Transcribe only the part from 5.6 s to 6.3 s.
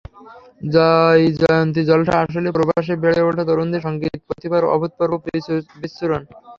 বিচ্ছুরণ।